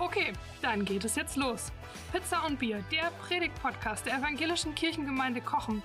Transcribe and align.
Okay, 0.00 0.32
dann 0.62 0.84
geht 0.84 1.04
es 1.04 1.16
jetzt 1.16 1.36
los. 1.36 1.72
Pizza 2.12 2.46
und 2.46 2.60
Bier, 2.60 2.84
der 2.92 3.10
Predigt-Podcast 3.26 4.06
der 4.06 4.18
evangelischen 4.18 4.72
Kirchengemeinde 4.76 5.40
Kochen. 5.40 5.82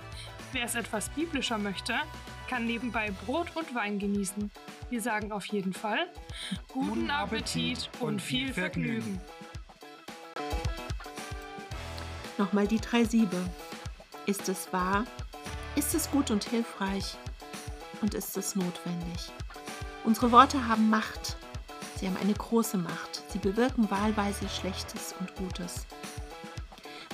Wer 0.52 0.64
es 0.66 0.76
etwas 0.76 1.08
biblischer 1.08 1.58
möchte, 1.58 1.94
kann 2.48 2.64
nebenbei 2.64 3.10
Brot 3.26 3.48
und 3.56 3.74
Wein 3.74 3.98
genießen. 3.98 4.52
Wir 4.88 5.02
sagen 5.02 5.32
auf 5.32 5.46
jeden 5.46 5.72
Fall 5.72 6.06
guten 6.68 7.10
Appetit 7.10 7.90
und 7.98 8.22
viel 8.22 8.52
Vergnügen. 8.52 9.20
Nochmal 12.38 12.68
die 12.68 12.80
drei 12.80 13.04
Siebe. 13.04 13.38
Ist 14.26 14.48
es 14.48 14.72
wahr? 14.72 15.06
Ist 15.74 15.92
es 15.94 16.08
gut 16.10 16.30
und 16.30 16.44
hilfreich? 16.44 17.16
Und 18.00 18.14
ist 18.14 18.36
es 18.36 18.54
notwendig? 18.54 19.32
Unsere 20.04 20.30
Worte 20.30 20.68
haben 20.68 20.88
Macht. 20.88 21.36
Sie 21.96 22.06
haben 22.06 22.16
eine 22.16 22.34
große 22.34 22.76
Macht. 22.76 23.22
Sie 23.28 23.38
bewirken 23.38 23.90
wahlweise 23.90 24.48
Schlechtes 24.48 25.14
und 25.20 25.34
Gutes. 25.36 25.86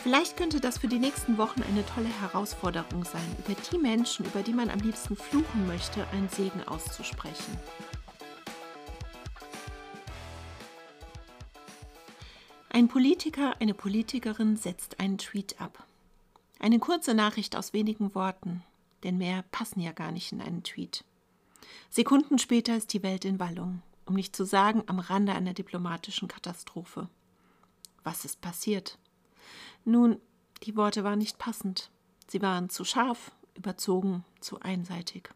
Vielleicht 0.02 0.38
könnte 0.38 0.60
das 0.60 0.78
für 0.78 0.88
die 0.88 0.98
nächsten 0.98 1.36
Wochen 1.36 1.62
eine 1.62 1.84
tolle 1.84 2.08
Herausforderung 2.20 3.04
sein, 3.04 3.36
über 3.38 3.54
die 3.70 3.78
Menschen, 3.78 4.24
über 4.24 4.42
die 4.42 4.54
man 4.54 4.70
am 4.70 4.78
liebsten 4.78 5.14
fluchen 5.14 5.66
möchte, 5.66 6.06
einen 6.08 6.30
Segen 6.30 6.62
auszusprechen. 6.66 7.58
Ein 12.70 12.88
Politiker, 12.88 13.60
eine 13.60 13.74
Politikerin 13.74 14.56
setzt 14.56 15.00
einen 15.00 15.18
Tweet 15.18 15.60
ab. 15.60 15.84
Eine 16.58 16.78
kurze 16.78 17.12
Nachricht 17.12 17.54
aus 17.54 17.74
wenigen 17.74 18.14
Worten, 18.14 18.62
denn 19.02 19.18
mehr 19.18 19.44
passen 19.50 19.80
ja 19.80 19.92
gar 19.92 20.12
nicht 20.12 20.32
in 20.32 20.40
einen 20.40 20.62
Tweet. 20.62 21.04
Sekunden 21.90 22.38
später 22.38 22.76
ist 22.76 22.94
die 22.94 23.02
Welt 23.02 23.26
in 23.26 23.38
Wallung, 23.38 23.82
um 24.06 24.14
nicht 24.14 24.34
zu 24.34 24.44
sagen 24.44 24.82
am 24.86 24.98
Rande 24.98 25.32
einer 25.32 25.54
diplomatischen 25.54 26.28
Katastrophe. 26.28 27.08
Was 28.02 28.24
ist 28.24 28.40
passiert? 28.40 28.98
Nun, 29.84 30.18
die 30.62 30.76
Worte 30.76 31.04
waren 31.04 31.18
nicht 31.18 31.38
passend. 31.38 31.90
Sie 32.26 32.42
waren 32.42 32.70
zu 32.70 32.84
scharf, 32.84 33.32
überzogen, 33.54 34.24
zu 34.40 34.60
einseitig. 34.60 35.30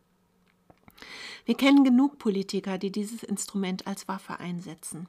Wir 1.44 1.56
kennen 1.56 1.84
genug 1.84 2.18
Politiker, 2.18 2.78
die 2.78 2.92
dieses 2.92 3.22
Instrument 3.22 3.86
als 3.86 4.08
Waffe 4.08 4.38
einsetzen. 4.38 5.08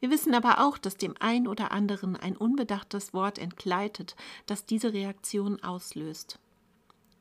Wir 0.00 0.10
wissen 0.10 0.34
aber 0.34 0.60
auch, 0.60 0.78
dass 0.78 0.96
dem 0.96 1.14
einen 1.20 1.48
oder 1.48 1.72
anderen 1.72 2.16
ein 2.16 2.36
unbedachtes 2.36 3.14
Wort 3.14 3.38
entgleitet, 3.38 4.14
das 4.44 4.66
diese 4.66 4.92
Reaktion 4.92 5.62
auslöst. 5.62 6.38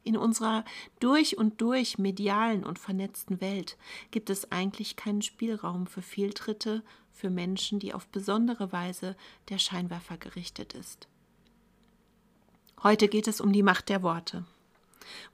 In 0.05 0.17
unserer 0.17 0.63
durch 0.99 1.35
und 1.35 1.59
durch 1.61 1.97
medialen 1.97 2.63
und 2.63 2.77
vernetzten 2.77 3.41
Welt 3.41 3.75
gibt 4.11 4.29
es 4.29 4.51
eigentlich 4.51 4.95
keinen 4.95 5.23
Spielraum 5.23 5.87
für 5.87 6.03
Fehltritte 6.03 6.83
für 7.11 7.31
Menschen, 7.31 7.79
die 7.79 7.91
auf 7.91 8.07
besondere 8.09 8.71
Weise 8.71 9.17
der 9.49 9.57
Scheinwerfer 9.57 10.17
gerichtet 10.17 10.73
ist. 10.73 11.07
Heute 12.83 13.07
geht 13.07 13.27
es 13.27 13.41
um 13.41 13.51
die 13.51 13.63
Macht 13.63 13.89
der 13.89 14.03
Worte. 14.03 14.45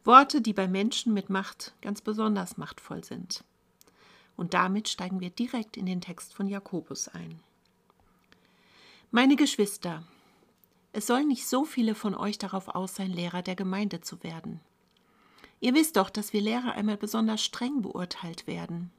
Worte, 0.06 0.40
die 0.40 0.54
bei 0.54 0.70
Menschen 0.70 1.14
mit 1.14 1.30
Macht 1.30 1.74
ganz 1.82 2.00
besonders 2.00 2.56
machtvoll 2.56 3.04
sind. 3.04 3.44
Und 4.38 4.54
damit 4.54 4.88
steigen 4.88 5.20
wir 5.20 5.32
direkt 5.32 5.76
in 5.76 5.86
den 5.86 6.00
Text 6.00 6.34
von 6.34 6.48
Jakobus 6.48 7.10
ein. 7.10 7.42
Meine 9.12 9.36
Geschwister, 9.36 10.04
es 10.94 11.08
sollen 11.08 11.28
nicht 11.28 11.48
so 11.48 11.64
viele 11.64 11.96
von 11.96 12.16
euch 12.16 12.38
darauf 12.38 12.68
aus 12.68 12.96
sein, 12.96 13.12
Lehrer 13.12 13.42
der 13.42 13.56
Gemeinde 13.56 14.02
zu 14.02 14.24
werden. 14.24 14.60
Ihr 15.60 15.74
wisst 15.74 15.96
doch, 15.98 16.10
dass 16.10 16.34
wir 16.34 16.42
Lehrer 16.42 16.74
einmal 16.74 16.98
besonders 16.98 17.44
streng 17.44 17.82
beurteilt 17.82 18.48
werden. 18.48 18.92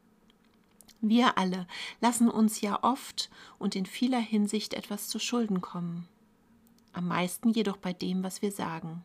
Wir 1.00 1.36
alle 1.36 1.66
lassen 2.00 2.31
uns 2.31 2.60
ja 2.60 2.82
oft 2.82 3.28
und 3.58 3.75
in 3.75 3.86
vieler 3.86 4.20
Hinsicht 4.20 4.72
etwas 4.72 5.08
zu 5.08 5.19
Schulden 5.19 5.60
kommen. 5.60 6.06
Am 6.92 7.08
meisten 7.08 7.50
jedoch 7.50 7.76
bei 7.76 7.92
dem, 7.92 8.22
was 8.22 8.41
wir 8.41 8.52
sagen. 8.52 9.04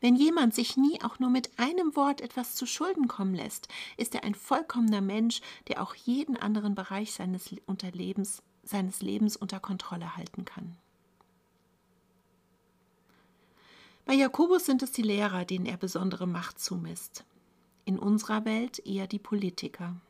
Wenn 0.00 0.16
jemand 0.16 0.54
sich 0.54 0.76
nie 0.76 1.00
auch 1.02 1.18
nur 1.18 1.30
mit 1.30 1.58
einem 1.58 1.94
Wort 1.94 2.20
etwas 2.20 2.54
zu 2.54 2.66
Schulden 2.66 3.06
kommen 3.06 3.34
lässt, 3.34 3.68
ist 3.96 4.14
er 4.14 4.24
ein 4.24 4.34
vollkommener 4.34 5.00
Mensch, 5.00 5.40
der 5.68 5.82
auch 5.82 5.94
jeden 5.94 6.36
anderen 6.36 6.74
Bereich 6.74 7.12
seines, 7.12 7.54
Unterlebens, 7.66 8.42
seines 8.64 9.00
Lebens 9.00 9.36
unter 9.36 9.60
Kontrolle 9.60 10.16
halten 10.16 10.44
kann. 10.44 10.76
Bei 14.08 14.14
Jakobus 14.14 14.64
sind 14.64 14.82
es 14.82 14.90
die 14.90 15.02
Lehrer, 15.02 15.44
denen 15.44 15.66
er 15.66 15.76
besondere 15.76 16.26
Macht 16.26 16.58
zumisst. 16.58 17.26
In 17.84 17.98
unserer 17.98 18.46
Welt 18.46 18.78
eher 18.86 19.06
die 19.06 19.18
Politiker. 19.18 20.00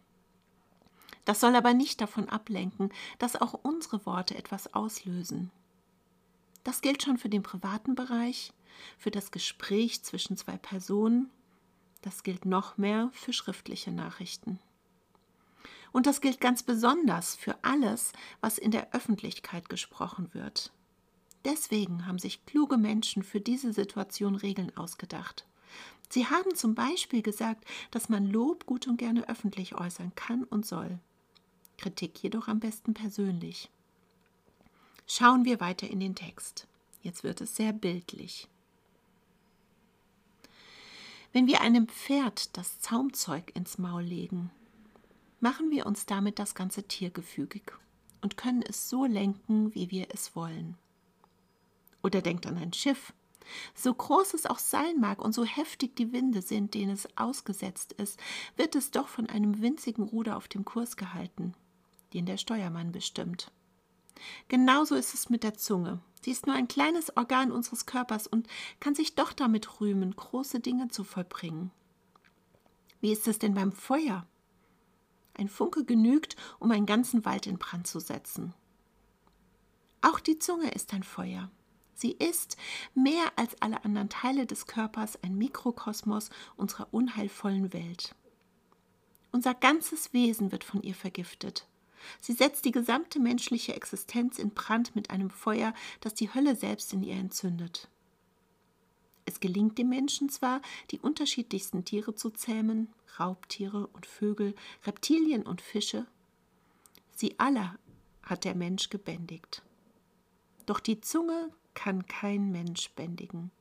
Das 1.24 1.40
soll 1.40 1.56
aber 1.56 1.74
nicht 1.74 2.00
davon 2.00 2.28
ablenken, 2.28 2.92
dass 3.18 3.34
auch 3.34 3.54
unsere 3.54 4.06
Worte 4.06 4.36
etwas 4.36 4.72
auslösen. 4.72 5.50
Das 6.62 6.80
gilt 6.80 7.02
schon 7.02 7.18
für 7.18 7.28
den 7.28 7.42
privaten 7.42 7.96
Bereich, 7.96 8.52
für 8.98 9.10
das 9.10 9.32
Gespräch 9.32 10.04
zwischen 10.04 10.36
zwei 10.36 10.58
Personen, 10.58 11.28
das 12.00 12.22
gilt 12.22 12.44
noch 12.44 12.78
mehr 12.78 13.10
für 13.12 13.32
schriftliche 13.32 13.90
Nachrichten. 13.90 14.60
Und 15.90 16.06
das 16.06 16.20
gilt 16.20 16.40
ganz 16.40 16.62
besonders 16.62 17.34
für 17.34 17.58
alles, 17.64 18.12
was 18.40 18.58
in 18.58 18.70
der 18.70 18.94
Öffentlichkeit 18.94 19.68
gesprochen 19.68 20.32
wird. 20.34 20.70
Deswegen 21.44 22.06
haben 22.06 22.18
sich 22.18 22.44
kluge 22.46 22.76
Menschen 22.76 23.22
für 23.22 23.40
diese 23.40 23.72
Situation 23.72 24.34
Regeln 24.34 24.76
ausgedacht. 24.76 25.46
Sie 26.10 26.26
haben 26.26 26.54
zum 26.54 26.74
Beispiel 26.74 27.22
gesagt, 27.22 27.64
dass 27.90 28.08
man 28.08 28.26
Lob 28.26 28.66
gut 28.66 28.86
und 28.86 28.96
gerne 28.96 29.28
öffentlich 29.28 29.74
äußern 29.74 30.14
kann 30.14 30.44
und 30.44 30.66
soll. 30.66 30.98
Kritik 31.76 32.22
jedoch 32.22 32.48
am 32.48 32.60
besten 32.60 32.94
persönlich. 32.94 33.70
Schauen 35.06 35.44
wir 35.44 35.60
weiter 35.60 35.88
in 35.88 36.00
den 36.00 36.14
Text. 36.14 36.66
Jetzt 37.02 37.24
wird 37.24 37.40
es 37.40 37.56
sehr 37.56 37.72
bildlich. 37.72 38.48
Wenn 41.32 41.46
wir 41.46 41.60
einem 41.60 41.88
Pferd 41.88 42.56
das 42.56 42.80
Zaumzeug 42.80 43.52
ins 43.54 43.78
Maul 43.78 44.02
legen, 44.02 44.50
machen 45.40 45.70
wir 45.70 45.86
uns 45.86 46.06
damit 46.06 46.38
das 46.38 46.54
ganze 46.54 46.82
Tier 46.82 47.10
gefügig 47.10 47.72
und 48.22 48.36
können 48.36 48.62
es 48.62 48.88
so 48.88 49.04
lenken, 49.04 49.74
wie 49.74 49.90
wir 49.90 50.08
es 50.12 50.34
wollen. 50.34 50.76
Oder 52.02 52.22
denkt 52.22 52.46
an 52.46 52.56
ein 52.58 52.72
Schiff. 52.72 53.12
So 53.74 53.94
groß 53.94 54.34
es 54.34 54.46
auch 54.46 54.58
sein 54.58 55.00
mag 55.00 55.20
und 55.22 55.32
so 55.32 55.44
heftig 55.44 55.96
die 55.96 56.12
Winde 56.12 56.42
sind, 56.42 56.74
denen 56.74 56.90
es 56.90 57.08
ausgesetzt 57.16 57.92
ist, 57.94 58.20
wird 58.56 58.74
es 58.76 58.90
doch 58.90 59.08
von 59.08 59.26
einem 59.26 59.62
winzigen 59.62 60.04
Ruder 60.04 60.36
auf 60.36 60.48
dem 60.48 60.64
Kurs 60.64 60.96
gehalten, 60.96 61.54
den 62.12 62.26
der 62.26 62.36
Steuermann 62.36 62.92
bestimmt. 62.92 63.50
Genauso 64.48 64.96
ist 64.96 65.14
es 65.14 65.30
mit 65.30 65.44
der 65.44 65.54
Zunge. 65.54 66.00
Sie 66.22 66.30
ist 66.30 66.46
nur 66.46 66.56
ein 66.56 66.68
kleines 66.68 67.16
Organ 67.16 67.52
unseres 67.52 67.86
Körpers 67.86 68.26
und 68.26 68.48
kann 68.80 68.94
sich 68.94 69.14
doch 69.14 69.32
damit 69.32 69.80
rühmen, 69.80 70.14
große 70.14 70.60
Dinge 70.60 70.88
zu 70.88 71.04
vollbringen. 71.04 71.70
Wie 73.00 73.12
ist 73.12 73.28
es 73.28 73.38
denn 73.38 73.54
beim 73.54 73.72
Feuer? 73.72 74.26
Ein 75.34 75.48
Funke 75.48 75.84
genügt, 75.84 76.34
um 76.58 76.72
einen 76.72 76.86
ganzen 76.86 77.24
Wald 77.24 77.46
in 77.46 77.58
Brand 77.58 77.86
zu 77.86 78.00
setzen. 78.00 78.54
Auch 80.00 80.18
die 80.18 80.38
Zunge 80.38 80.70
ist 80.70 80.92
ein 80.92 81.04
Feuer. 81.04 81.50
Sie 81.98 82.12
ist 82.12 82.56
mehr 82.94 83.32
als 83.34 83.60
alle 83.60 83.84
anderen 83.84 84.08
Teile 84.08 84.46
des 84.46 84.68
Körpers 84.68 85.20
ein 85.24 85.36
Mikrokosmos 85.36 86.30
unserer 86.56 86.86
unheilvollen 86.92 87.72
Welt. 87.72 88.14
Unser 89.32 89.52
ganzes 89.52 90.12
Wesen 90.12 90.52
wird 90.52 90.62
von 90.62 90.80
ihr 90.80 90.94
vergiftet. 90.94 91.66
Sie 92.20 92.34
setzt 92.34 92.64
die 92.64 92.70
gesamte 92.70 93.18
menschliche 93.18 93.74
Existenz 93.74 94.38
in 94.38 94.50
Brand 94.50 94.94
mit 94.94 95.10
einem 95.10 95.28
Feuer, 95.28 95.74
das 95.98 96.14
die 96.14 96.32
Hölle 96.32 96.54
selbst 96.54 96.92
in 96.92 97.02
ihr 97.02 97.16
entzündet. 97.16 97.88
Es 99.24 99.40
gelingt 99.40 99.76
dem 99.76 99.88
Menschen 99.88 100.28
zwar, 100.28 100.62
die 100.92 101.00
unterschiedlichsten 101.00 101.84
Tiere 101.84 102.14
zu 102.14 102.30
zähmen, 102.30 102.94
Raubtiere 103.18 103.88
und 103.88 104.06
Vögel, 104.06 104.54
Reptilien 104.86 105.42
und 105.42 105.62
Fische. 105.62 106.06
Sie 107.16 107.40
alle 107.40 107.76
hat 108.22 108.44
der 108.44 108.54
Mensch 108.54 108.88
gebändigt. 108.88 109.64
Doch 110.64 110.78
die 110.78 111.00
Zunge 111.00 111.50
kann 111.78 112.08
kein 112.08 112.50
Mensch 112.50 112.90
bändigen. 112.96 113.52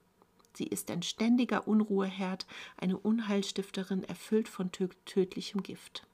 Sie 0.56 0.66
ist 0.66 0.90
ein 0.90 1.04
ständiger 1.04 1.68
Unruheherd, 1.68 2.48
eine 2.76 2.98
Unheilstifterin, 2.98 4.04
erfüllt 4.04 4.50
von 4.50 4.72
tödlichem 4.72 5.62
Gift. 5.62 6.08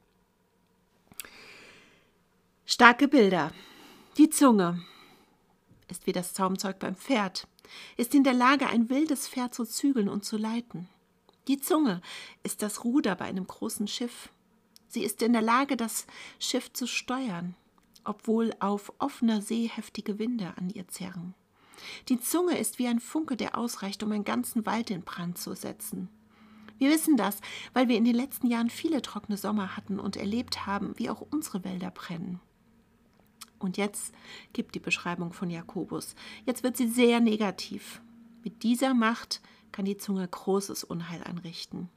Starke 2.66 3.08
Bilder. 3.08 3.54
Die 4.18 4.30
Zunge 4.30 4.84
ist 5.88 6.06
wie 6.06 6.12
das 6.12 6.34
Zaumzeug 6.34 6.78
beim 6.78 6.96
Pferd. 6.96 7.48
ist 7.96 8.14
in 8.14 8.26
der 8.26 8.34
Lage, 8.34 8.68
ein 8.68 8.90
wildes 8.90 9.30
Pferd 9.30 9.54
zu 9.54 9.64
zügeln 9.64 10.10
und 10.10 10.26
zu 10.26 10.36
leiten. 10.36 10.90
Die 11.48 11.62
Zunge 11.62 12.02
ist 12.44 12.62
das 12.62 12.84
Ruder 12.84 13.16
bei 13.16 13.26
einem 13.26 13.48
großen 13.48 13.88
Schiff. 13.88 14.30
Sie 14.90 15.06
ist 15.06 15.22
in 15.22 15.32
der 15.32 15.42
Lage, 15.42 15.78
das 15.78 16.06
Schiff 16.38 16.74
zu 16.74 16.86
steuern, 16.86 17.56
obwohl 18.04 18.54
auf 18.60 18.92
offener 19.00 19.42
See 19.42 19.70
heftige 19.70 20.20
Winde 20.20 20.54
an 20.58 20.70
ihr 20.70 20.90
zerren. 20.90 21.34
Die 22.10 22.20
Zunge 22.20 22.58
ist 22.58 22.80
wie 22.80 22.88
ein 22.88 23.00
Funke, 23.00 23.36
der 23.36 23.58
ausreicht, 23.58 24.04
um 24.04 24.12
einen 24.12 24.24
ganzen 24.24 24.66
Wald 24.66 24.90
in 24.92 25.04
Brand 25.04 25.38
zu 25.38 25.56
setzen. 25.56 26.10
Wir 26.78 26.90
wissen 26.90 27.18
das, 27.18 27.40
weil 27.74 27.88
wir 27.88 27.98
in 27.98 28.06
den 28.06 28.16
letzten 28.16 28.48
Jahren 28.48 28.70
viele 28.70 29.02
trockene 29.02 29.38
Sommer 29.38 29.78
hatten 29.78 30.00
und 30.00 30.18
erlebt 30.18 30.66
haben, 30.66 30.98
wie 30.98 31.10
auch 31.10 31.22
unsere 31.22 31.64
Wälder 31.64 31.92
brennen. 31.92 32.40
Und 33.60 33.78
jetzt 33.78 34.14
gibt 34.52 34.76
die 34.76 34.80
Beschreibung 34.80 35.32
von 35.32 35.50
Jakobus. 35.50 36.16
Jetzt 36.46 36.64
wird 36.64 36.76
sie 36.76 36.88
sehr 36.88 37.22
negativ. 37.22 38.02
Mit 38.44 38.64
dieser 38.64 38.94
Macht 38.94 39.42
kann 39.72 39.86
die 39.86 39.98
Zunge 39.98 40.28
großes 40.28 40.84
Unheil 40.84 41.24
anrichten. 41.24 41.90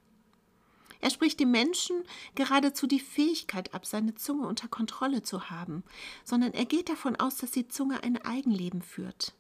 Er 1.00 1.10
spricht 1.10 1.40
dem 1.40 1.50
Menschen 1.50 2.02
geradezu 2.34 2.86
die 2.86 3.00
Fähigkeit 3.00 3.74
ab, 3.74 3.84
seine 3.84 4.14
Zunge 4.14 4.46
unter 4.46 4.68
Kontrolle 4.68 5.22
zu 5.22 5.50
haben, 5.50 5.84
sondern 6.24 6.52
er 6.52 6.64
geht 6.64 6.88
davon 6.88 7.16
aus, 7.16 7.36
dass 7.36 7.50
die 7.50 7.68
Zunge 7.68 8.02
ein 8.02 8.24
Eigenleben 8.24 8.82
führt. 8.82 9.34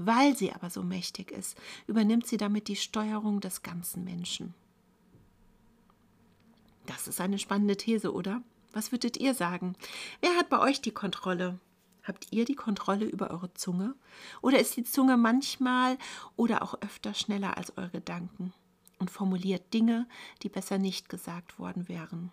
Weil 0.00 0.36
sie 0.36 0.52
aber 0.52 0.70
so 0.70 0.84
mächtig 0.84 1.32
ist, 1.32 1.58
übernimmt 1.88 2.24
sie 2.24 2.36
damit 2.36 2.68
die 2.68 2.76
Steuerung 2.76 3.40
des 3.40 3.64
ganzen 3.64 4.04
Menschen. 4.04 4.54
Das 6.86 7.08
ist 7.08 7.20
eine 7.20 7.40
spannende 7.40 7.76
These, 7.76 8.14
oder? 8.14 8.40
Was 8.72 8.92
würdet 8.92 9.16
ihr 9.16 9.34
sagen? 9.34 9.74
Wer 10.20 10.36
hat 10.36 10.50
bei 10.50 10.60
euch 10.60 10.80
die 10.80 10.92
Kontrolle? 10.92 11.58
Habt 12.04 12.28
ihr 12.30 12.44
die 12.44 12.54
Kontrolle 12.54 13.06
über 13.06 13.32
eure 13.32 13.52
Zunge? 13.54 13.96
Oder 14.40 14.60
ist 14.60 14.76
die 14.76 14.84
Zunge 14.84 15.16
manchmal 15.16 15.98
oder 16.36 16.62
auch 16.62 16.80
öfter 16.80 17.12
schneller 17.12 17.56
als 17.56 17.76
eure 17.76 17.90
Gedanken 17.90 18.52
und 19.00 19.10
formuliert 19.10 19.74
Dinge, 19.74 20.06
die 20.44 20.48
besser 20.48 20.78
nicht 20.78 21.08
gesagt 21.08 21.58
worden 21.58 21.88
wären? 21.88 22.30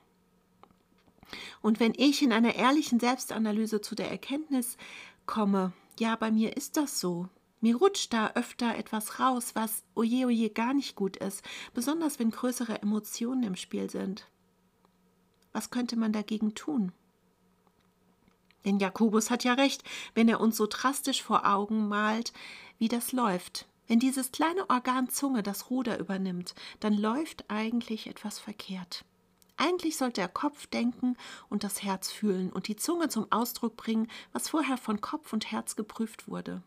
Und 1.63 1.79
wenn 1.79 1.95
ich 1.97 2.21
in 2.21 2.31
einer 2.31 2.53
ehrlichen 2.53 2.99
Selbstanalyse 2.99 3.81
zu 3.81 3.95
der 3.95 4.11
Erkenntnis 4.11 4.77
komme, 5.25 5.73
ja, 5.99 6.15
bei 6.15 6.29
mir 6.29 6.55
ist 6.55 6.77
das 6.77 6.99
so, 6.99 7.27
mir 7.65 7.77
rutscht 7.77 8.13
da 8.13 8.29
öfter 8.35 8.75
etwas 8.75 9.19
raus, 9.19 9.55
was 9.55 9.83
oje 9.95 10.27
oje 10.27 10.51
gar 10.51 10.75
nicht 10.75 10.95
gut 10.95 11.17
ist, 11.17 11.43
besonders 11.73 12.19
wenn 12.19 12.29
größere 12.29 12.79
Emotionen 12.83 13.41
im 13.41 13.55
Spiel 13.55 13.89
sind. 13.89 14.27
Was 15.51 15.71
könnte 15.71 15.95
man 15.95 16.13
dagegen 16.13 16.53
tun? 16.53 16.91
Denn 18.65 18.77
Jakobus 18.77 19.31
hat 19.31 19.43
ja 19.43 19.53
recht, 19.53 19.83
wenn 20.13 20.29
er 20.29 20.41
uns 20.41 20.57
so 20.57 20.67
drastisch 20.69 21.23
vor 21.23 21.47
Augen 21.47 21.87
malt, 21.87 22.33
wie 22.77 22.87
das 22.87 23.13
läuft. 23.13 23.65
Wenn 23.87 23.97
dieses 23.97 24.31
kleine 24.31 24.69
Organ 24.69 25.09
Zunge 25.09 25.41
das 25.41 25.71
Ruder 25.71 25.97
übernimmt, 25.97 26.53
dann 26.81 26.93
läuft 26.93 27.49
eigentlich 27.49 28.05
etwas 28.05 28.37
verkehrt. 28.37 29.05
Eigentlich 29.57 29.97
sollte 29.97 30.21
der 30.21 30.29
Kopf 30.29 30.67
denken 30.67 31.17
und 31.49 31.63
das 31.63 31.81
Herz 31.81 32.11
fühlen 32.11 32.51
und 32.51 32.67
die 32.67 32.75
Zunge 32.75 33.09
zum 33.09 33.31
Ausdruck 33.31 33.75
bringen, 33.75 34.07
was 34.33 34.49
vorher 34.49 34.77
von 34.77 35.01
Kopf 35.01 35.33
und 35.33 35.51
Herz 35.51 35.75
geprüft 35.75 36.27
wurde. 36.27 36.61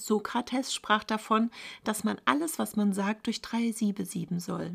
Sokrates 0.00 0.74
sprach 0.74 1.04
davon, 1.04 1.50
dass 1.84 2.04
man 2.04 2.20
alles, 2.24 2.58
was 2.58 2.74
man 2.74 2.92
sagt, 2.92 3.26
durch 3.26 3.42
drei 3.42 3.70
Siebe 3.72 4.04
sieben 4.06 4.40
soll. 4.40 4.74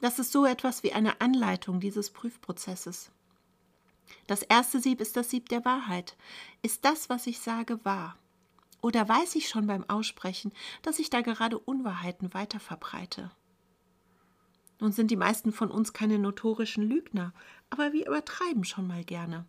Das 0.00 0.20
ist 0.20 0.30
so 0.30 0.46
etwas 0.46 0.84
wie 0.84 0.92
eine 0.92 1.20
Anleitung 1.20 1.80
dieses 1.80 2.10
Prüfprozesses. 2.10 3.10
Das 4.28 4.42
erste 4.42 4.80
Sieb 4.80 5.00
ist 5.00 5.16
das 5.16 5.30
Sieb 5.30 5.48
der 5.48 5.64
Wahrheit. 5.64 6.16
Ist 6.62 6.84
das, 6.84 7.10
was 7.10 7.26
ich 7.26 7.40
sage, 7.40 7.84
wahr? 7.84 8.16
Oder 8.80 9.08
weiß 9.08 9.34
ich 9.34 9.48
schon 9.48 9.66
beim 9.66 9.88
Aussprechen, 9.90 10.52
dass 10.82 11.00
ich 11.00 11.10
da 11.10 11.20
gerade 11.20 11.58
Unwahrheiten 11.58 12.32
weiter 12.32 12.60
verbreite? 12.60 13.32
Nun 14.78 14.92
sind 14.92 15.10
die 15.10 15.16
meisten 15.16 15.50
von 15.50 15.72
uns 15.72 15.92
keine 15.92 16.20
notorischen 16.20 16.84
Lügner, 16.84 17.34
aber 17.68 17.92
wir 17.92 18.06
übertreiben 18.06 18.62
schon 18.62 18.86
mal 18.86 19.02
gerne. 19.02 19.44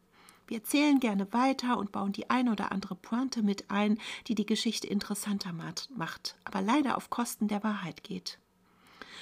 Wir 0.50 0.58
erzählen 0.58 1.00
gerne 1.00 1.32
weiter 1.32 1.78
und 1.78 1.92
bauen 1.92 2.12
die 2.12 2.32
eine 2.32 2.52
oder 2.52 2.72
andere 2.72 2.96
Pointe 2.96 3.44
mit 3.44 3.70
ein, 3.70 4.00
die 4.26 4.34
die 4.34 4.48
Geschichte 4.48 4.88
interessanter 4.88 5.54
macht, 5.54 6.40
aber 6.44 6.64
leider 6.64 6.98
auf 6.98 7.12
Kosten 7.12 7.48
der 7.48 7.64
Wahrheit 7.64 8.04
geht. 8.04 8.40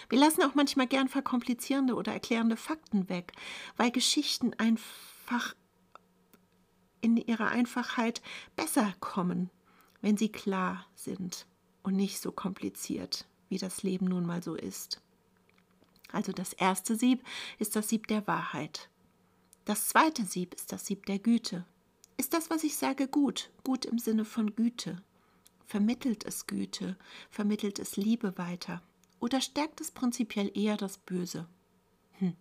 Wir 0.08 0.20
lassen 0.20 0.42
auch 0.44 0.56
manchmal 0.56 0.88
gern 0.88 1.10
verkomplizierende 1.10 1.96
oder 1.96 2.14
erklärende 2.14 2.56
Fakten 2.56 3.10
weg, 3.10 3.34
weil 3.76 3.92
Geschichten 3.92 4.54
einfach 4.58 5.54
in 7.02 7.18
ihrer 7.18 7.50
Einfachheit 7.50 8.22
besser 8.56 8.94
kommen, 9.02 9.50
wenn 10.00 10.16
sie 10.16 10.32
klar 10.32 10.86
sind 10.96 11.46
und 11.84 11.98
nicht 11.98 12.22
so 12.22 12.32
kompliziert, 12.32 13.28
wie 13.50 13.58
das 13.58 13.84
Leben 13.84 14.06
nun 14.06 14.26
mal 14.26 14.42
so 14.42 14.56
ist. 14.56 15.02
Also 16.10 16.32
das 16.32 16.54
erste 16.54 16.96
Sieb 16.96 17.22
ist 17.60 17.76
das 17.76 17.90
Sieb 17.90 18.08
der 18.08 18.26
Wahrheit. 18.28 18.90
Das 19.68 19.90
zweite 19.90 20.24
Sieb 20.24 20.54
ist 20.54 20.72
das 20.72 20.86
Sieb 20.86 21.08
der 21.08 21.20
Güte. 21.20 21.66
Ist 22.16 22.34
das, 22.34 22.50
was 22.50 22.64
ich 22.64 22.78
sage, 22.78 23.10
gut? 23.10 23.50
Gut 23.66 23.84
im 23.84 24.00
Sinne 24.00 24.24
von 24.24 24.56
Güte. 24.56 25.04
Vermittelt 25.66 26.24
es 26.24 26.48
Güte, 26.48 26.96
vermittelt 27.30 27.78
es 27.78 27.98
Liebe 27.98 28.38
weiter. 28.38 28.82
Oder 29.20 29.42
stärkt 29.42 29.82
es 29.82 29.92
prinzipiell 29.92 30.50
eher 30.58 30.78
das 30.78 30.98
Böse? 31.00 31.50
Hm. 32.14 32.34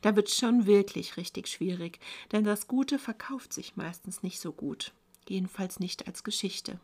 Da 0.00 0.16
wird 0.16 0.30
schon 0.30 0.64
wirklich 0.64 1.18
richtig 1.18 1.48
schwierig, 1.48 2.00
denn 2.32 2.42
das 2.42 2.68
Gute 2.68 2.98
verkauft 2.98 3.52
sich 3.52 3.76
meistens 3.76 4.22
nicht 4.22 4.40
so 4.40 4.50
gut, 4.50 4.94
jedenfalls 5.28 5.78
nicht 5.78 6.06
als 6.06 6.24
Geschichte. 6.24 6.80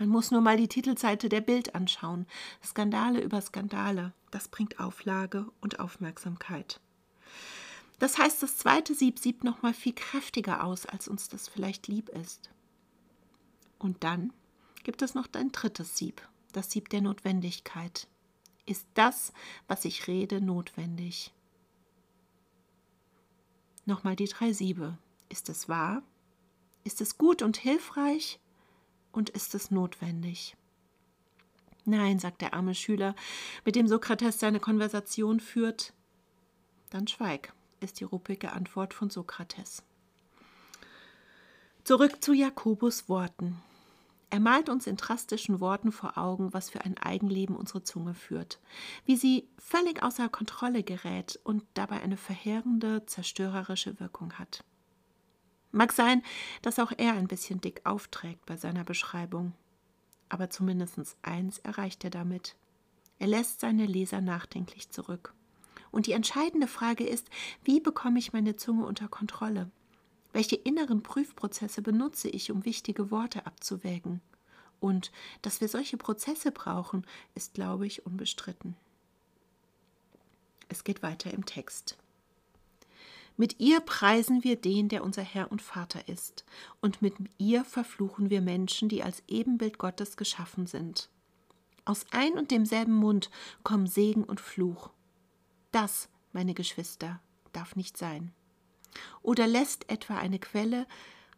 Man 0.00 0.08
muss 0.08 0.32
nur 0.32 0.40
mal 0.40 0.56
die 0.56 0.66
Titelseite 0.66 1.28
der 1.28 1.40
Bild 1.40 1.76
anschauen. 1.76 2.26
Skandale 2.64 3.20
über 3.20 3.40
Skandale. 3.40 4.12
Das 4.32 4.48
bringt 4.48 4.80
Auflage 4.80 5.46
und 5.60 5.78
Aufmerksamkeit. 5.78 6.80
Das 8.00 8.18
heißt, 8.18 8.42
das 8.42 8.56
zweite 8.56 8.94
Sieb 8.96 9.20
sieht 9.20 9.44
noch 9.44 9.62
mal 9.62 9.74
viel 9.74 9.94
kräftiger 9.94 10.64
aus, 10.64 10.86
als 10.86 11.06
uns 11.06 11.28
das 11.28 11.48
vielleicht 11.48 11.86
lieb 11.86 12.08
ist. 12.08 12.50
Und 13.78 14.02
dann 14.02 14.32
gibt 14.82 15.02
es 15.02 15.14
noch 15.14 15.28
ein 15.32 15.52
drittes 15.52 15.96
Sieb 15.96 16.26
das 16.52 16.70
Sieb 16.70 16.88
der 16.88 17.00
Notwendigkeit. 17.00 18.08
Ist 18.66 18.86
das, 18.94 19.32
was 19.68 19.84
ich 19.84 20.06
rede, 20.06 20.40
notwendig? 20.40 21.32
Nochmal 23.86 24.16
die 24.16 24.26
drei 24.28 24.52
Siebe. 24.52 24.98
Ist 25.28 25.48
es 25.48 25.68
wahr? 25.68 26.02
Ist 26.84 27.00
es 27.00 27.18
gut 27.18 27.42
und 27.42 27.56
hilfreich? 27.56 28.38
Und 29.12 29.30
ist 29.30 29.54
es 29.54 29.70
notwendig? 29.70 30.56
Nein, 31.84 32.18
sagt 32.18 32.42
der 32.42 32.54
arme 32.54 32.74
Schüler, 32.74 33.16
mit 33.64 33.74
dem 33.74 33.88
Sokrates 33.88 34.38
seine 34.38 34.60
Konversation 34.60 35.40
führt. 35.40 35.92
Dann 36.90 37.08
schweig, 37.08 37.52
ist 37.80 38.00
die 38.00 38.04
ruppige 38.04 38.52
Antwort 38.52 38.94
von 38.94 39.10
Sokrates. 39.10 39.82
Zurück 41.84 42.22
zu 42.22 42.32
Jakobus 42.32 43.08
Worten. 43.08 43.60
Er 44.30 44.38
malt 44.38 44.68
uns 44.68 44.86
in 44.86 44.96
drastischen 44.96 45.58
Worten 45.58 45.90
vor 45.90 46.16
Augen, 46.16 46.52
was 46.52 46.70
für 46.70 46.82
ein 46.82 46.96
Eigenleben 46.98 47.56
unsere 47.56 47.82
Zunge 47.82 48.14
führt, 48.14 48.60
wie 49.04 49.16
sie 49.16 49.48
völlig 49.58 50.02
außer 50.02 50.28
Kontrolle 50.28 50.84
gerät 50.84 51.40
und 51.42 51.64
dabei 51.74 52.00
eine 52.00 52.16
verheerende, 52.16 53.04
zerstörerische 53.06 53.98
Wirkung 53.98 54.34
hat. 54.34 54.62
Mag 55.72 55.92
sein, 55.92 56.22
dass 56.62 56.78
auch 56.78 56.92
er 56.96 57.14
ein 57.14 57.26
bisschen 57.26 57.60
dick 57.60 57.80
aufträgt 57.84 58.46
bei 58.46 58.56
seiner 58.56 58.84
Beschreibung, 58.84 59.52
aber 60.28 60.48
zumindest 60.48 61.16
eins 61.22 61.58
erreicht 61.58 62.04
er 62.04 62.10
damit. 62.10 62.56
Er 63.18 63.26
lässt 63.26 63.60
seine 63.60 63.86
Leser 63.86 64.20
nachdenklich 64.20 64.90
zurück. 64.90 65.34
Und 65.90 66.06
die 66.06 66.12
entscheidende 66.12 66.66
Frage 66.66 67.06
ist, 67.06 67.28
wie 67.64 67.80
bekomme 67.80 68.18
ich 68.18 68.32
meine 68.32 68.56
Zunge 68.56 68.86
unter 68.86 69.08
Kontrolle? 69.08 69.70
Welche 70.32 70.56
inneren 70.56 71.02
Prüfprozesse 71.02 71.82
benutze 71.82 72.28
ich, 72.28 72.50
um 72.50 72.64
wichtige 72.64 73.10
Worte 73.10 73.46
abzuwägen? 73.46 74.20
Und 74.78 75.10
dass 75.42 75.60
wir 75.60 75.68
solche 75.68 75.96
Prozesse 75.96 76.52
brauchen, 76.52 77.04
ist, 77.34 77.54
glaube 77.54 77.86
ich, 77.86 78.06
unbestritten. 78.06 78.76
Es 80.68 80.84
geht 80.84 81.02
weiter 81.02 81.32
im 81.32 81.44
Text. 81.44 81.98
Mit 83.36 83.58
ihr 83.58 83.80
preisen 83.80 84.44
wir 84.44 84.56
den, 84.56 84.88
der 84.88 85.02
unser 85.02 85.22
Herr 85.22 85.50
und 85.50 85.62
Vater 85.62 86.08
ist, 86.08 86.44
und 86.80 87.02
mit 87.02 87.14
ihr 87.38 87.64
verfluchen 87.64 88.30
wir 88.30 88.40
Menschen, 88.40 88.88
die 88.88 89.02
als 89.02 89.22
Ebenbild 89.28 89.78
Gottes 89.78 90.16
geschaffen 90.16 90.66
sind. 90.66 91.08
Aus 91.84 92.06
ein 92.10 92.34
und 92.34 92.50
demselben 92.50 92.94
Mund 92.94 93.30
kommen 93.62 93.86
Segen 93.86 94.24
und 94.24 94.40
Fluch. 94.40 94.90
Das, 95.72 96.08
meine 96.32 96.54
Geschwister, 96.54 97.20
darf 97.52 97.76
nicht 97.76 97.96
sein. 97.96 98.32
Oder 99.22 99.46
lässt 99.46 99.88
etwa 99.90 100.16
eine 100.16 100.38
Quelle 100.38 100.86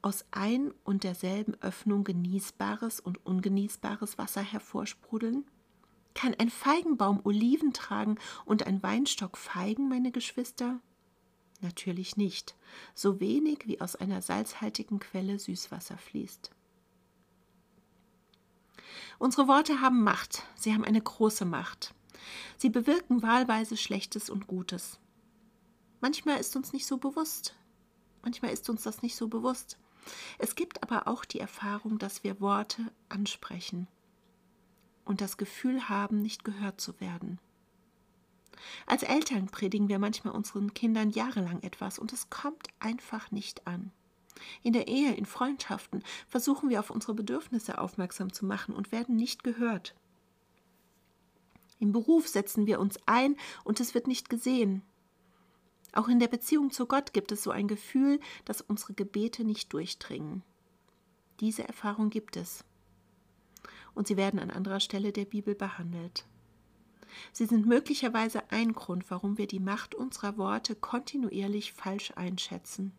aus 0.00 0.24
ein 0.30 0.72
und 0.84 1.04
derselben 1.04 1.54
Öffnung 1.60 2.04
genießbares 2.04 3.00
und 3.00 3.24
ungenießbares 3.24 4.18
Wasser 4.18 4.42
hervorsprudeln? 4.42 5.44
Kann 6.14 6.34
ein 6.34 6.50
Feigenbaum 6.50 7.20
Oliven 7.24 7.72
tragen 7.72 8.18
und 8.44 8.66
ein 8.66 8.82
Weinstock 8.82 9.36
Feigen, 9.36 9.88
meine 9.88 10.12
Geschwister? 10.12 10.80
Natürlich 11.60 12.16
nicht, 12.16 12.56
so 12.94 13.20
wenig 13.20 13.60
wie 13.66 13.80
aus 13.80 13.96
einer 13.96 14.20
salzhaltigen 14.20 14.98
Quelle 14.98 15.38
Süßwasser 15.38 15.96
fließt. 15.96 16.50
Unsere 19.18 19.46
Worte 19.46 19.80
haben 19.80 20.02
Macht, 20.02 20.42
sie 20.56 20.74
haben 20.74 20.84
eine 20.84 21.00
große 21.00 21.44
Macht. 21.44 21.94
Sie 22.56 22.70
bewirken 22.70 23.22
wahlweise 23.22 23.76
Schlechtes 23.76 24.30
und 24.30 24.46
Gutes. 24.46 24.98
Manchmal 26.00 26.38
ist 26.38 26.56
uns 26.56 26.72
nicht 26.72 26.86
so 26.86 26.98
bewusst. 26.98 27.54
Manchmal 28.22 28.52
ist 28.52 28.68
uns 28.70 28.82
das 28.82 29.02
nicht 29.02 29.16
so 29.16 29.28
bewusst. 29.28 29.78
Es 30.38 30.54
gibt 30.54 30.82
aber 30.82 31.06
auch 31.08 31.24
die 31.24 31.40
Erfahrung, 31.40 31.98
dass 31.98 32.24
wir 32.24 32.40
Worte 32.40 32.92
ansprechen 33.08 33.86
und 35.04 35.20
das 35.20 35.36
Gefühl 35.36 35.88
haben, 35.88 36.22
nicht 36.22 36.44
gehört 36.44 36.80
zu 36.80 37.00
werden. 37.00 37.38
Als 38.86 39.02
Eltern 39.02 39.46
predigen 39.46 39.88
wir 39.88 39.98
manchmal 39.98 40.34
unseren 40.34 40.74
Kindern 40.74 41.10
jahrelang 41.10 41.62
etwas 41.62 41.98
und 41.98 42.12
es 42.12 42.30
kommt 42.30 42.68
einfach 42.78 43.30
nicht 43.30 43.66
an. 43.66 43.90
In 44.62 44.72
der 44.72 44.88
Ehe, 44.88 45.14
in 45.14 45.26
Freundschaften 45.26 46.02
versuchen 46.28 46.70
wir 46.70 46.80
auf 46.80 46.90
unsere 46.90 47.14
Bedürfnisse 47.14 47.78
aufmerksam 47.78 48.32
zu 48.32 48.46
machen 48.46 48.74
und 48.74 48.92
werden 48.92 49.16
nicht 49.16 49.44
gehört. 49.44 49.94
Im 51.82 51.90
Beruf 51.90 52.28
setzen 52.28 52.68
wir 52.68 52.78
uns 52.78 52.96
ein 53.06 53.34
und 53.64 53.80
es 53.80 53.92
wird 53.92 54.06
nicht 54.06 54.30
gesehen. 54.30 54.82
Auch 55.92 56.06
in 56.06 56.20
der 56.20 56.28
Beziehung 56.28 56.70
zu 56.70 56.86
Gott 56.86 57.12
gibt 57.12 57.32
es 57.32 57.42
so 57.42 57.50
ein 57.50 57.66
Gefühl, 57.66 58.20
dass 58.44 58.60
unsere 58.60 58.94
Gebete 58.94 59.42
nicht 59.42 59.72
durchdringen. 59.72 60.44
Diese 61.40 61.66
Erfahrung 61.66 62.08
gibt 62.08 62.36
es. 62.36 62.64
Und 63.96 64.06
sie 64.06 64.16
werden 64.16 64.38
an 64.38 64.52
anderer 64.52 64.78
Stelle 64.78 65.10
der 65.10 65.24
Bibel 65.24 65.56
behandelt. 65.56 66.24
Sie 67.32 67.46
sind 67.46 67.66
möglicherweise 67.66 68.48
ein 68.52 68.74
Grund, 68.74 69.10
warum 69.10 69.36
wir 69.36 69.48
die 69.48 69.58
Macht 69.58 69.96
unserer 69.96 70.38
Worte 70.38 70.76
kontinuierlich 70.76 71.72
falsch 71.72 72.12
einschätzen. 72.14 72.92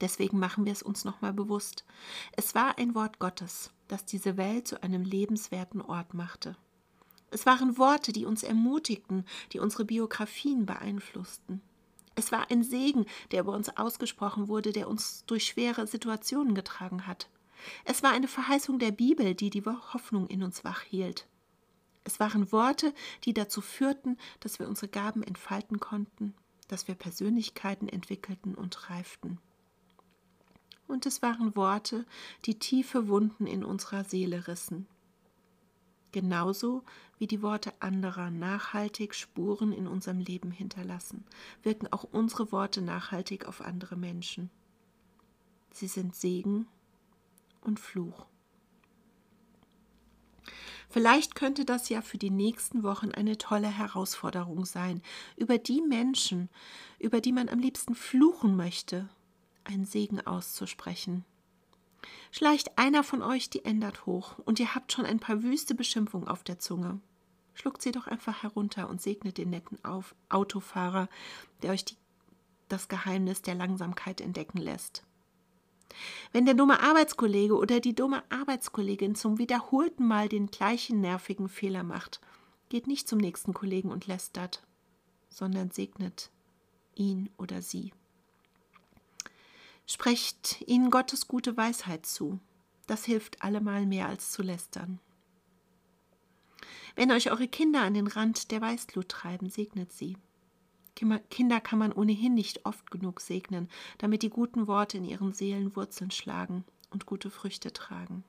Deswegen 0.00 0.40
machen 0.40 0.64
wir 0.64 0.72
es 0.72 0.82
uns 0.82 1.04
nochmal 1.04 1.34
bewusst. 1.34 1.84
Es 2.32 2.56
war 2.56 2.78
ein 2.78 2.96
Wort 2.96 3.20
Gottes, 3.20 3.70
das 3.86 4.04
diese 4.06 4.36
Welt 4.36 4.66
zu 4.66 4.82
einem 4.82 5.04
lebenswerten 5.04 5.80
Ort 5.80 6.14
machte. 6.14 6.56
Es 7.30 7.46
waren 7.46 7.78
Worte, 7.78 8.12
die 8.12 8.26
uns 8.26 8.42
ermutigten, 8.42 9.24
die 9.52 9.60
unsere 9.60 9.84
Biografien 9.84 10.66
beeinflussten. 10.66 11.60
Es 12.16 12.32
war 12.32 12.50
ein 12.50 12.62
Segen, 12.62 13.06
der 13.30 13.40
über 13.40 13.52
uns 13.52 13.76
ausgesprochen 13.76 14.48
wurde, 14.48 14.72
der 14.72 14.88
uns 14.88 15.24
durch 15.26 15.46
schwere 15.46 15.86
Situationen 15.86 16.54
getragen 16.54 17.06
hat. 17.06 17.28
Es 17.84 18.02
war 18.02 18.10
eine 18.12 18.28
Verheißung 18.28 18.78
der 18.78 18.90
Bibel, 18.90 19.34
die 19.34 19.50
die 19.50 19.64
Hoffnung 19.64 20.26
in 20.26 20.42
uns 20.42 20.64
wach 20.64 20.82
hielt. 20.82 21.26
Es 22.04 22.18
waren 22.18 22.50
Worte, 22.50 22.92
die 23.24 23.34
dazu 23.34 23.60
führten, 23.60 24.16
dass 24.40 24.58
wir 24.58 24.68
unsere 24.68 24.88
Gaben 24.88 25.22
entfalten 25.22 25.78
konnten, 25.78 26.34
dass 26.68 26.88
wir 26.88 26.94
Persönlichkeiten 26.94 27.88
entwickelten 27.88 28.54
und 28.54 28.90
reiften 28.90 29.38
und 30.90 31.06
es 31.06 31.22
waren 31.22 31.56
Worte, 31.56 32.04
die 32.44 32.58
tiefe 32.58 33.08
Wunden 33.08 33.46
in 33.46 33.64
unserer 33.64 34.04
Seele 34.04 34.46
rissen. 34.48 34.86
Genauso 36.12 36.82
wie 37.18 37.26
die 37.26 37.42
Worte 37.42 37.72
anderer 37.80 38.30
nachhaltig 38.30 39.14
Spuren 39.14 39.72
in 39.72 39.86
unserem 39.86 40.18
Leben 40.18 40.50
hinterlassen, 40.50 41.24
wirken 41.62 41.86
auch 41.92 42.04
unsere 42.04 42.50
Worte 42.50 42.82
nachhaltig 42.82 43.46
auf 43.46 43.60
andere 43.60 43.96
Menschen. 43.96 44.50
Sie 45.72 45.86
sind 45.86 46.16
Segen 46.16 46.66
und 47.60 47.78
Fluch. 47.78 48.26
Vielleicht 50.88 51.36
könnte 51.36 51.64
das 51.64 51.88
ja 51.88 52.02
für 52.02 52.18
die 52.18 52.30
nächsten 52.30 52.82
Wochen 52.82 53.12
eine 53.12 53.38
tolle 53.38 53.68
Herausforderung 53.68 54.64
sein, 54.64 55.02
über 55.36 55.56
die 55.56 55.80
Menschen, 55.80 56.48
über 56.98 57.20
die 57.20 57.30
man 57.30 57.48
am 57.48 57.60
liebsten 57.60 57.94
fluchen 57.94 58.56
möchte 58.56 59.08
einen 59.62 59.84
Segen 59.84 60.20
auszusprechen. 60.26 61.24
Schleicht 62.30 62.78
einer 62.78 63.02
von 63.02 63.22
euch 63.22 63.50
die 63.50 63.64
ändert 63.64 64.06
hoch 64.06 64.38
und 64.44 64.60
ihr 64.60 64.74
habt 64.74 64.92
schon 64.92 65.06
ein 65.06 65.20
paar 65.20 65.42
wüste 65.42 65.74
Beschimpfungen 65.74 66.28
auf 66.28 66.44
der 66.44 66.58
Zunge. 66.58 67.00
Schluckt 67.54 67.82
sie 67.82 67.92
doch 67.92 68.06
einfach 68.06 68.42
herunter 68.42 68.88
und 68.88 69.02
segnet 69.02 69.38
den 69.38 69.50
netten 69.50 69.84
auf 69.84 70.14
Autofahrer, 70.28 71.08
der 71.62 71.72
euch 71.72 71.84
die, 71.84 71.96
das 72.68 72.88
Geheimnis 72.88 73.42
der 73.42 73.54
Langsamkeit 73.54 74.20
entdecken 74.20 74.58
lässt. 74.58 75.02
Wenn 76.32 76.46
der 76.46 76.54
dumme 76.54 76.80
Arbeitskollege 76.80 77.56
oder 77.56 77.80
die 77.80 77.94
dumme 77.94 78.22
Arbeitskollegin 78.30 79.14
zum 79.14 79.38
wiederholten 79.38 80.06
Mal 80.06 80.28
den 80.28 80.46
gleichen 80.46 81.00
nervigen 81.00 81.48
Fehler 81.48 81.82
macht, 81.82 82.20
geht 82.68 82.86
nicht 82.86 83.08
zum 83.08 83.18
nächsten 83.18 83.52
Kollegen 83.52 83.90
und 83.90 84.06
lästert, 84.06 84.62
sondern 85.28 85.70
segnet 85.70 86.30
ihn 86.94 87.28
oder 87.36 87.62
sie. 87.62 87.92
Sprecht 89.92 90.62
ihnen 90.68 90.88
Gottes 90.92 91.26
gute 91.26 91.56
Weisheit 91.56 92.06
zu. 92.06 92.38
Das 92.86 93.04
hilft 93.04 93.42
allemal 93.42 93.86
mehr 93.86 94.06
als 94.06 94.30
zu 94.30 94.40
lästern. 94.40 95.00
Wenn 96.94 97.10
euch 97.10 97.32
eure 97.32 97.48
Kinder 97.48 97.80
an 97.80 97.94
den 97.94 98.06
Rand 98.06 98.52
der 98.52 98.60
Weißglut 98.60 99.08
treiben, 99.08 99.50
segnet 99.50 99.92
sie. 99.92 100.16
Kinder 101.28 101.60
kann 101.60 101.80
man 101.80 101.92
ohnehin 101.92 102.34
nicht 102.34 102.66
oft 102.66 102.92
genug 102.92 103.20
segnen, 103.20 103.68
damit 103.98 104.22
die 104.22 104.30
guten 104.30 104.68
Worte 104.68 104.96
in 104.96 105.04
ihren 105.04 105.32
Seelen 105.32 105.74
Wurzeln 105.74 106.12
schlagen 106.12 106.62
und 106.90 107.06
gute 107.06 107.28
Früchte 107.28 107.72
tragen. 107.72 108.22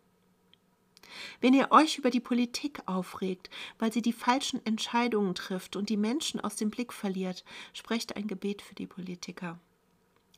Wenn 1.42 1.54
ihr 1.54 1.72
euch 1.72 2.00
über 2.00 2.10
die 2.10 2.22
Politik 2.22 2.82
aufregt, 2.88 3.52
weil 3.78 3.94
sie 3.94 4.02
die 4.02 4.14
falschen 4.14 4.66
Entscheidungen 4.66 5.36
trifft 5.36 5.76
und 5.76 5.90
die 5.90 5.98
Menschen 5.98 6.40
aus 6.40 6.56
dem 6.56 6.72
Blick 6.72 6.92
verliert, 6.92 7.46
sprecht 7.72 8.16
ein 8.16 8.26
Gebet 8.26 8.64
für 8.64 8.74
die 8.74 8.88
Politiker. 8.88 9.60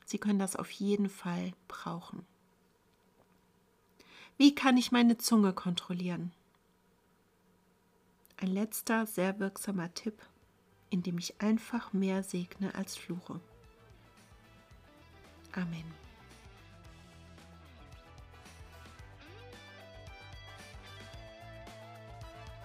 Sie 0.04 0.18
können 0.18 0.38
das 0.38 0.56
auf 0.56 0.70
jeden 0.70 1.08
Fall 1.08 1.52
brauchen. 1.68 2.26
Wie 4.36 4.54
kann 4.54 4.76
ich 4.76 4.92
meine 4.92 5.16
Zunge 5.16 5.52
kontrollieren? 5.52 6.32
Ein 8.36 8.48
letzter 8.48 9.06
sehr 9.06 9.38
wirksamer 9.38 9.94
Tipp, 9.94 10.20
indem 10.90 11.18
ich 11.18 11.40
einfach 11.40 11.92
mehr 11.92 12.22
segne 12.22 12.74
als 12.74 12.96
fluche. 12.96 13.40
Amen. 15.52 15.84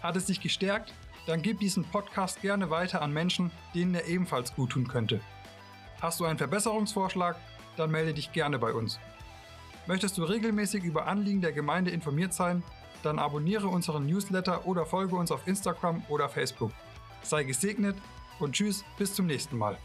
Hat 0.02 0.16
es 0.16 0.26
dich 0.26 0.42
gestärkt? 0.42 0.94
Dann 1.28 1.42
gib 1.42 1.60
diesen 1.60 1.84
Podcast 1.84 2.42
gerne 2.42 2.70
weiter 2.72 3.02
an 3.02 3.14
Menschen, 3.14 3.52
denen 3.76 3.94
er 3.94 4.08
ebenfalls 4.08 4.56
gut 4.56 4.72
tun 4.72 4.88
könnte. 4.88 5.22
Hast 6.02 6.20
du 6.20 6.26
einen 6.26 6.38
Verbesserungsvorschlag? 6.38 7.36
Dann 7.76 7.92
melde 7.92 8.14
dich 8.14 8.32
gerne 8.32 8.58
bei 8.58 8.74
uns. 8.74 9.00
Möchtest 9.86 10.18
du 10.18 10.24
regelmäßig 10.24 10.84
über 10.84 11.08
Anliegen 11.08 11.42
der 11.42 11.52
Gemeinde 11.52 11.92
informiert 11.92 12.34
sein? 12.34 12.64
Dann 13.04 13.20
abonniere 13.20 13.68
unseren 13.68 14.06
Newsletter 14.06 14.66
oder 14.66 14.86
folge 14.86 15.16
uns 15.16 15.32
auf 15.32 15.48
Instagram 15.48 16.04
oder 16.10 16.30
Facebook. 16.30 16.72
Sei 17.22 17.44
gesegnet 17.44 17.98
und 18.40 18.54
tschüss, 18.54 18.86
bis 18.98 19.14
zum 19.14 19.26
nächsten 19.26 19.58
Mal. 19.58 19.78